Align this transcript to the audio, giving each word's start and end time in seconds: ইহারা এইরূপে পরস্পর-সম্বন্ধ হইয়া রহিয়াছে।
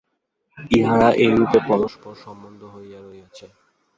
ইহারা 0.71 1.09
এইরূপে 1.23 1.59
পরস্পর-সম্বন্ধ 1.69 2.61
হইয়া 2.73 2.99
রহিয়াছে। 3.01 3.45